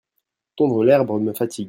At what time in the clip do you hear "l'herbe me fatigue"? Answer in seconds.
0.83-1.59